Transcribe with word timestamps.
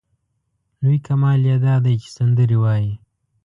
لوی 0.81 0.97
کمال 1.07 1.39
یې 1.49 1.55
دا 1.65 1.75
دی 1.85 1.95
چې 2.03 2.09
سندرې 2.17 2.57
وايي. 2.63 2.93